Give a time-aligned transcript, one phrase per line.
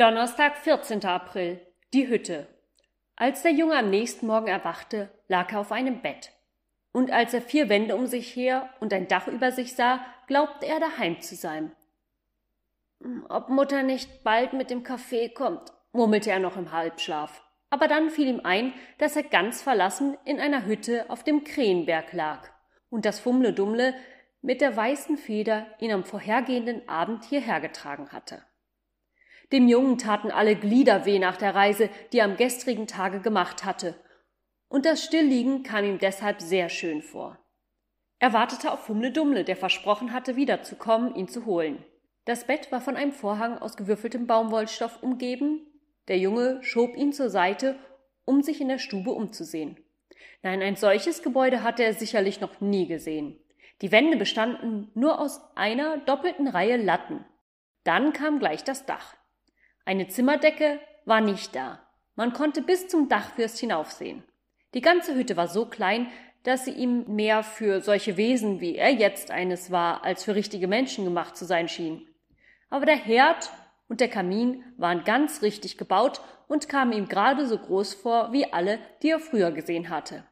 [0.00, 1.04] Donnerstag, 14.
[1.06, 1.60] April.
[1.92, 2.46] Die Hütte.
[3.16, 6.30] Als der Junge am nächsten Morgen erwachte, lag er auf einem Bett.
[6.92, 9.98] Und als er vier Wände um sich her und ein Dach über sich sah,
[10.28, 11.72] glaubte er daheim zu sein.
[13.28, 17.42] Ob Mutter nicht bald mit dem Kaffee kommt, murmelte er noch im Halbschlaf.
[17.68, 22.12] Aber dann fiel ihm ein, dass er ganz verlassen in einer Hütte auf dem Krähenberg
[22.12, 22.48] lag
[22.88, 23.94] und das Fumle-Dummle
[24.42, 28.44] mit der weißen Feder ihn am vorhergehenden Abend hierher getragen hatte.
[29.52, 33.64] Dem Jungen taten alle Glieder weh nach der Reise, die er am gestrigen Tage gemacht
[33.64, 33.94] hatte,
[34.68, 37.38] und das Stillliegen kam ihm deshalb sehr schön vor.
[38.18, 41.84] Er wartete auf Humle Dummle, der versprochen hatte, wiederzukommen, ihn zu holen.
[42.24, 45.66] Das Bett war von einem Vorhang aus gewürfeltem Baumwollstoff umgeben.
[46.08, 47.76] Der Junge schob ihn zur Seite,
[48.24, 49.78] um sich in der Stube umzusehen.
[50.42, 53.38] Nein, ein solches Gebäude hatte er sicherlich noch nie gesehen.
[53.80, 57.24] Die Wände bestanden nur aus einer doppelten Reihe Latten.
[57.84, 59.16] Dann kam gleich das Dach.
[59.88, 61.80] Eine Zimmerdecke war nicht da.
[62.14, 64.22] Man konnte bis zum Dachfürst hinaufsehen.
[64.74, 66.08] Die ganze Hütte war so klein,
[66.42, 70.68] dass sie ihm mehr für solche Wesen, wie er jetzt eines war, als für richtige
[70.68, 72.06] Menschen gemacht zu sein schien.
[72.68, 73.50] Aber der Herd
[73.88, 78.52] und der Kamin waren ganz richtig gebaut und kamen ihm gerade so groß vor wie
[78.52, 80.22] alle, die er früher gesehen hatte.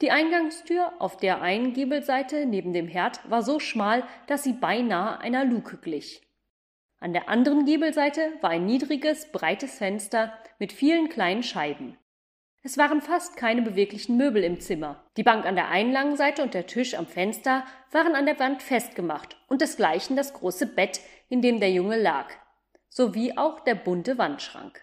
[0.00, 5.18] Die Eingangstür auf der einen Giebelseite neben dem Herd war so schmal, dass sie beinahe
[5.18, 6.22] einer Luke glich.
[7.02, 11.98] An der anderen Giebelseite war ein niedriges, breites Fenster mit vielen kleinen Scheiben.
[12.62, 15.02] Es waren fast keine beweglichen Möbel im Zimmer.
[15.16, 18.38] Die Bank an der einen langen Seite und der Tisch am Fenster waren an der
[18.38, 22.30] Wand festgemacht und desgleichen das große Bett, in dem der Junge lag,
[22.88, 24.80] sowie auch der bunte Wandschrank.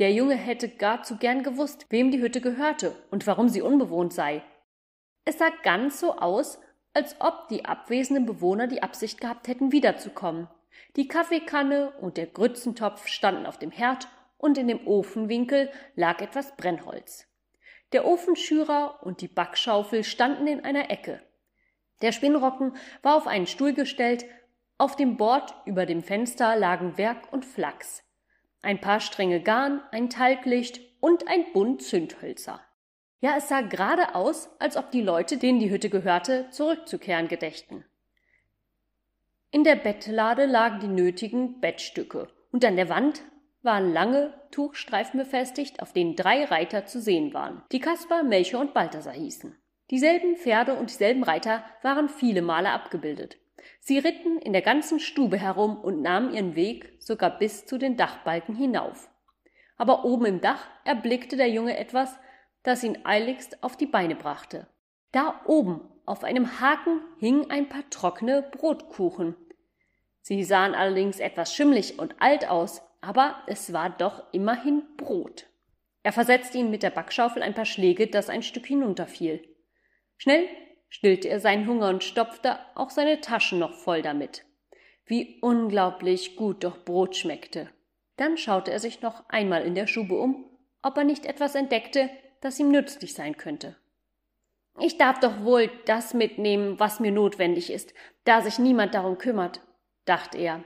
[0.00, 4.12] Der Junge hätte gar zu gern gewusst, wem die Hütte gehörte und warum sie unbewohnt
[4.12, 4.42] sei.
[5.24, 6.60] Es sah ganz so aus,
[6.92, 10.48] als ob die abwesenden Bewohner die Absicht gehabt hätten, wiederzukommen.
[10.96, 16.56] Die Kaffeekanne und der Grützentopf standen auf dem Herd und in dem Ofenwinkel lag etwas
[16.56, 17.26] Brennholz.
[17.92, 21.22] Der Ofenschürer und die Backschaufel standen in einer Ecke.
[22.02, 24.24] Der Spinnrocken war auf einen Stuhl gestellt,
[24.76, 28.04] auf dem Bord über dem Fenster lagen Werk und Flachs,
[28.62, 32.60] ein paar Stränge Garn, ein Talglicht und ein Bund Zündhölzer.
[33.20, 37.84] Ja, es sah gerade aus, als ob die Leute, denen die Hütte gehörte, zurückzukehren gedächten.
[39.50, 43.22] In der Bettlade lagen die nötigen Bettstücke, und an der Wand
[43.62, 48.74] waren lange Tuchstreifen befestigt, auf denen drei Reiter zu sehen waren, die Kaspar, Melchior und
[48.74, 49.56] Balthasar hießen.
[49.90, 53.38] Dieselben Pferde und dieselben Reiter waren viele Male abgebildet.
[53.80, 57.96] Sie ritten in der ganzen Stube herum und nahmen ihren Weg sogar bis zu den
[57.96, 59.10] Dachbalken hinauf.
[59.78, 62.18] Aber oben im Dach erblickte der Junge etwas,
[62.62, 64.66] das ihn eiligst auf die Beine brachte.
[65.12, 69.36] Da oben auf einem Haken hingen ein paar trockene Brotkuchen.
[70.20, 75.46] Sie sahen allerdings etwas schimmlig und alt aus, aber es war doch immerhin Brot.
[76.02, 79.46] Er versetzte ihnen mit der Backschaufel ein paar Schläge, dass ein Stück hinunterfiel.
[80.16, 80.48] Schnell
[80.88, 84.44] stillte er seinen Hunger und stopfte auch seine Taschen noch voll damit.
[85.04, 87.70] Wie unglaublich gut doch Brot schmeckte.
[88.16, 90.44] Dann schaute er sich noch einmal in der Stube um,
[90.82, 92.10] ob er nicht etwas entdeckte,
[92.40, 93.76] das ihm nützlich sein könnte.
[94.80, 97.94] Ich darf doch wohl das mitnehmen, was mir notwendig ist,
[98.24, 99.60] da sich niemand darum kümmert,
[100.04, 100.62] dachte er.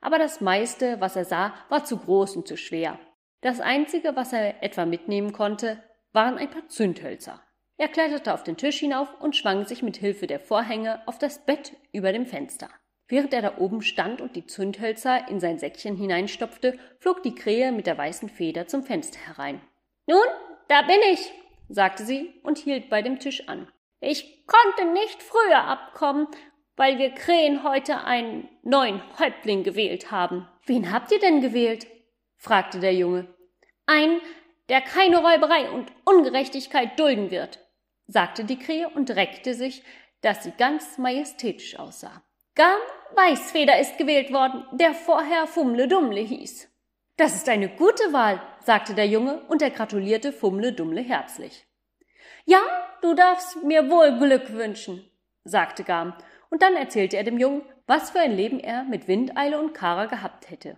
[0.00, 2.98] Aber das meiste, was er sah, war zu groß und zu schwer.
[3.40, 5.82] Das einzige, was er etwa mitnehmen konnte,
[6.12, 7.42] waren ein paar Zündhölzer.
[7.76, 11.44] Er kletterte auf den Tisch hinauf und schwang sich mit Hilfe der Vorhänge auf das
[11.44, 12.68] Bett über dem Fenster.
[13.08, 17.72] Während er da oben stand und die Zündhölzer in sein Säckchen hineinstopfte, flog die Krähe
[17.72, 19.60] mit der weißen Feder zum Fenster herein.
[20.06, 20.24] Nun,
[20.68, 21.32] da bin ich,
[21.68, 23.68] sagte sie und hielt bei dem Tisch an.
[24.00, 26.28] Ich konnte nicht früher abkommen,
[26.76, 30.48] weil wir Krähen heute einen neuen Häuptling gewählt haben.
[30.66, 31.86] Wen habt ihr denn gewählt?
[32.36, 33.26] fragte der Junge.
[33.86, 34.20] Einen,
[34.68, 37.60] der keine Räuberei und Ungerechtigkeit dulden wird,
[38.06, 39.82] sagte die Krähe und reckte sich,
[40.20, 42.22] dass sie ganz majestätisch aussah.
[42.54, 42.76] Gar
[43.14, 46.68] Weißfeder ist gewählt worden, der vorher Fumle Dummle hieß.
[47.16, 51.64] Das ist eine gute Wahl, sagte der Junge und er gratulierte Fumle Dummle herzlich.
[52.44, 52.60] Ja,
[53.02, 55.08] du darfst mir wohl Glück wünschen,
[55.44, 56.14] sagte Gam,
[56.50, 60.06] und dann erzählte er dem Jungen, was für ein Leben er mit Windeile und Kara
[60.06, 60.76] gehabt hätte.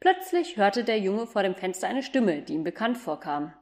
[0.00, 3.52] Plötzlich hörte der Junge vor dem Fenster eine Stimme, die ihm bekannt vorkam.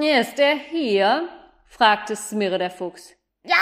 [0.00, 1.28] Ist er hier?
[1.66, 3.14] fragte Smirre der Fuchs.
[3.44, 3.56] Ja,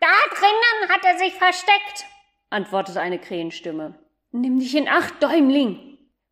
[0.00, 2.06] da drinnen hat er sich versteckt,
[2.50, 3.94] antwortete eine Krähenstimme.
[4.32, 5.85] Nimm dich in Acht, Däumling,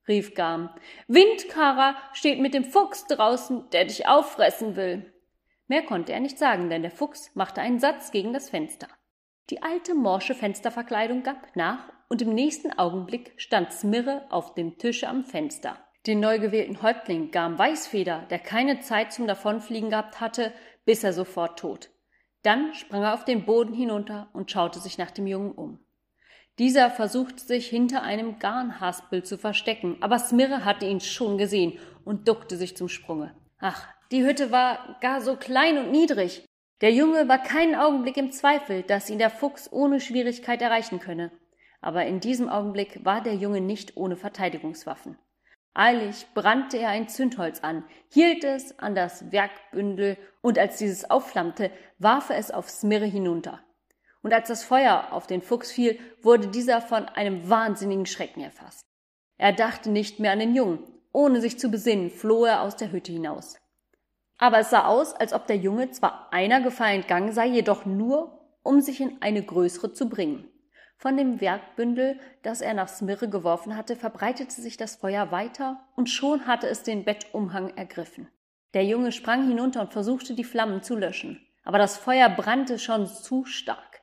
[0.09, 0.71] rief Garm.
[1.09, 5.13] Windkara steht mit dem Fuchs draußen, der dich auffressen will.
[5.67, 8.89] Mehr konnte er nicht sagen, denn der Fuchs machte einen Satz gegen das Fenster.
[9.51, 15.09] Die alte morsche Fensterverkleidung gab nach, und im nächsten Augenblick stand Smirre auf dem Tische
[15.09, 15.79] am Fenster.
[16.07, 20.53] Den neu gewählten Häuptling Garm Weißfeder, der keine Zeit zum Davonfliegen gehabt hatte,
[20.85, 21.91] biss er sofort tot.
[22.43, 25.84] Dann sprang er auf den Boden hinunter und schaute sich nach dem Jungen um.
[26.59, 32.29] Dieser versuchte sich hinter einem Garnhaspel zu verstecken, aber Smirre hatte ihn schon gesehen und
[32.29, 33.35] duckte sich zum Sprunge.
[33.59, 36.45] Ach, die Hütte war gar so klein und niedrig.
[36.81, 41.33] Der Junge war keinen Augenblick im Zweifel, dass ihn der Fuchs ohne Schwierigkeit erreichen könne.
[41.81, 45.19] Aber in diesem Augenblick war der Junge nicht ohne Verteidigungswaffen.
[45.75, 51.73] Eilig brannte er ein Zündholz an, hielt es an das Werkbündel, und als dieses aufflammte,
[51.99, 53.61] warf er es auf Smirre hinunter.
[54.25, 58.87] Und als das Feuer auf den Fuchs fiel, wurde dieser von einem wahnsinnigen Schrecken erfasst.
[59.37, 60.79] Er dachte nicht mehr an den Jungen.
[61.13, 63.57] Ohne sich zu besinnen, floh er aus der Hütte hinaus.
[64.39, 68.41] Aber es sah aus, als ob der Junge zwar einer Gefahr entgangen sei, jedoch nur,
[68.63, 70.49] um sich in eine größere zu bringen.
[70.97, 76.09] Von dem Werkbündel, das er nach Smirre geworfen hatte, verbreitete sich das Feuer weiter, und
[76.09, 78.29] schon hatte es den Bettumhang ergriffen.
[78.73, 81.47] Der Junge sprang hinunter und versuchte, die Flammen zu löschen.
[81.63, 83.94] Aber das Feuer brannte schon zu stark.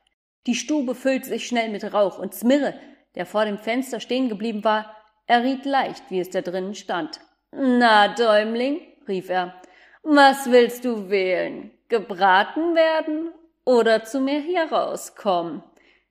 [0.46, 2.74] Die Stube füllte sich schnell mit Rauch, und Smirre,
[3.14, 4.96] der vor dem Fenster stehen geblieben war,
[5.26, 7.20] erriet leicht, wie es da drinnen stand.
[7.52, 9.54] Na, Däumling, rief er,
[10.02, 11.70] was willst du wählen?
[11.88, 13.30] Gebraten werden
[13.64, 15.62] oder zu mir herauskommen?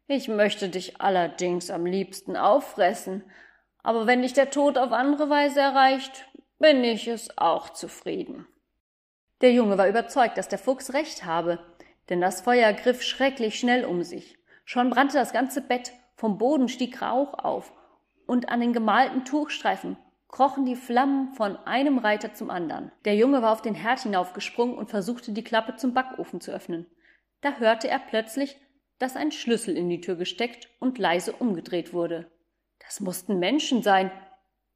[0.08, 3.24] Ich möchte dich allerdings am liebsten auffressen,
[3.84, 6.26] aber wenn dich der Tod auf andere Weise erreicht,
[6.60, 8.48] bin ich es auch zufrieden.
[9.42, 11.60] Der Junge war überzeugt, dass der Fuchs recht habe,
[12.12, 14.38] denn das Feuer griff schrecklich schnell um sich.
[14.66, 17.74] Schon brannte das ganze Bett, vom Boden stieg Rauch auf,
[18.28, 19.98] und an den gemalten Tuchstreifen
[20.28, 22.92] krochen die Flammen von einem Reiter zum anderen.
[23.04, 26.86] Der Junge war auf den Herd hinaufgesprungen und versuchte die Klappe zum Backofen zu öffnen.
[27.42, 28.56] Da hörte er plötzlich
[29.02, 32.30] dass ein Schlüssel in die Tür gesteckt und leise umgedreht wurde.
[32.80, 34.12] Das mussten Menschen sein,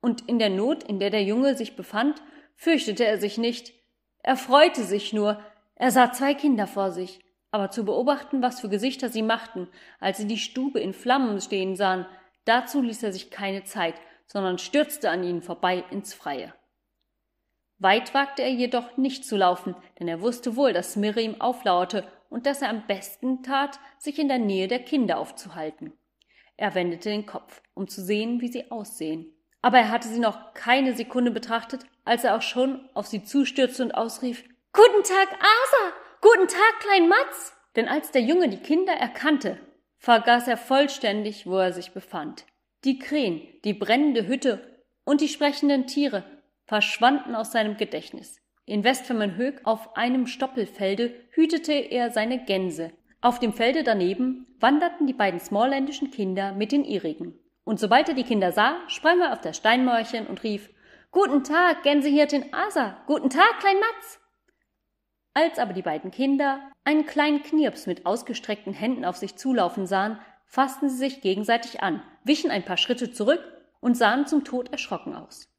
[0.01, 2.21] und in der Not, in der der Junge sich befand,
[2.55, 3.73] fürchtete er sich nicht.
[4.23, 5.39] Er freute sich nur,
[5.75, 7.19] er sah zwei Kinder vor sich,
[7.55, 9.69] aber zu beobachten, was für Gesichter sie machten,
[10.01, 12.05] als sie die Stube in Flammen stehen sahen,
[12.43, 13.95] dazu ließ er sich keine Zeit,
[14.27, 16.53] sondern stürzte an ihnen vorbei ins Freie.
[17.77, 22.05] Weit wagte er jedoch nicht zu laufen, denn er wusste wohl, dass Mirre ihm auflauerte
[22.29, 25.93] und dass er am besten tat, sich in der Nähe der Kinder aufzuhalten.
[26.57, 29.33] Er wendete den Kopf, um zu sehen, wie sie aussehen.
[29.61, 33.83] Aber er hatte sie noch keine Sekunde betrachtet, als er auch schon auf sie zustürzte
[33.83, 34.43] und ausrief
[34.73, 36.04] Guten Tag, Asa.
[36.25, 37.53] Guten Tag, Klein Matz.
[37.75, 39.59] Denn als der Junge die Kinder erkannte,
[39.99, 42.47] vergaß er vollständig, wo er sich befand.
[42.83, 46.23] Die Krähen, die brennende Hütte und die sprechenden Tiere
[46.63, 48.41] verschwanden aus seinem Gedächtnis.
[48.65, 52.91] In Westfemmenhög auf einem Stoppelfelde hütete er seine Gänse.
[53.21, 57.37] Auf dem Felde daneben wanderten die beiden smallländischen Kinder mit den ihrigen.
[57.65, 60.71] Und sobald er die Kinder sah, sprang er auf das Steinmäuerchen und rief
[61.11, 62.97] Guten Tag, Gänsehirtin Asa.
[63.05, 64.24] Guten Tag, Klein Matz.
[65.37, 70.17] Als aber die beiden Kinder einen kleinen Knirps mit ausgestreckten Händen auf sich zulaufen sahen,
[70.45, 73.43] fassten sie sich gegenseitig an, wichen ein paar Schritte zurück
[73.81, 75.49] und sahen zum Tod erschrocken aus.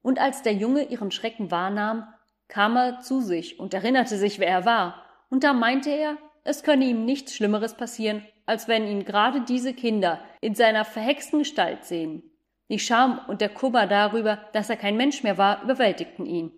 [0.00, 2.08] Und als der Junge ihren Schrecken wahrnahm,
[2.48, 6.62] kam er zu sich und erinnerte sich, wer er war, und da meinte er, es
[6.62, 11.84] könne ihm nichts Schlimmeres passieren, als wenn ihn gerade diese Kinder in seiner verhexten Gestalt
[11.84, 12.22] sehen.
[12.70, 16.56] Die Scham und der Kummer darüber, dass er kein Mensch mehr war, überwältigten ihn.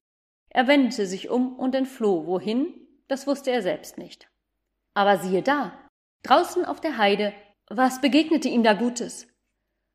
[0.54, 2.26] Er wendete sich um und entfloh.
[2.26, 2.74] Wohin?
[3.08, 4.28] Das wusste er selbst nicht.
[4.94, 5.72] Aber siehe da!
[6.24, 7.32] Draußen auf der Heide,
[7.68, 9.26] was begegnete ihm da Gutes?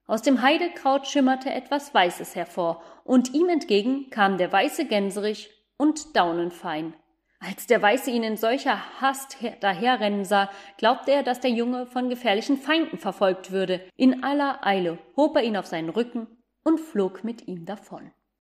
[0.08, 6.16] Aus dem Heidekraut schimmerte etwas Weißes hervor, und ihm entgegen kam der weiße Gänserich und
[6.16, 6.96] Daunenfein.
[7.40, 12.10] Als der Weiße ihn in solcher Hast daherrennen sah, glaubte er, dass der Junge von
[12.10, 13.88] gefährlichen Feinden verfolgt würde.
[13.96, 16.28] In aller Eile hob er ihn auf seinen Rücken
[16.64, 18.12] und flog mit ihm davon.